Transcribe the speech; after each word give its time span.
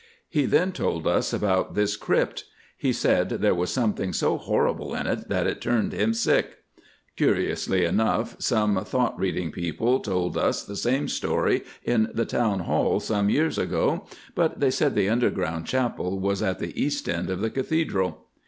He 0.27 0.47
then 0.47 0.71
told 0.71 1.05
us 1.05 1.31
about 1.31 1.75
this 1.75 1.95
Crypt. 1.95 2.45
He 2.75 2.91
said 2.91 3.29
there 3.29 3.53
was 3.53 3.69
something 3.69 4.13
so 4.13 4.35
horrible 4.35 4.95
in 4.95 5.05
it 5.05 5.29
that 5.29 5.45
it 5.45 5.61
turned 5.61 5.93
him 5.93 6.15
sick. 6.15 6.57
Curiously 7.15 7.85
enough, 7.85 8.35
some 8.39 8.83
thought 8.83 9.15
reading 9.19 9.51
people 9.51 9.99
told 9.99 10.39
us 10.39 10.63
the 10.63 10.75
same 10.75 11.07
story 11.07 11.63
in 11.83 12.09
the 12.15 12.25
Town 12.25 12.61
Hall 12.61 12.99
some 12.99 13.29
years 13.29 13.59
ago, 13.59 14.07
but 14.33 14.59
they 14.59 14.71
said 14.71 14.95
the 14.95 15.07
underground 15.07 15.67
Chapel 15.67 16.19
was 16.19 16.41
at 16.41 16.57
the 16.57 16.73
east 16.83 17.07
end 17.07 17.29
of 17.29 17.39
the 17.39 17.51
Cathedral. 17.51 18.25